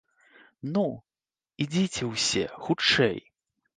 Ну, 0.77 0.85
ідзіце 1.65 2.03
ўсе, 2.13 2.45
хутчэй! 2.67 3.17